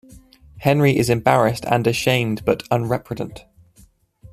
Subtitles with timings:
[0.57, 3.45] Henry is embarrassed and ashamed but unrepentant.